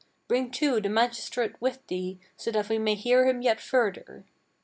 [0.27, 4.25] Bring too the magistrate with thee, that so we may hear him yet further."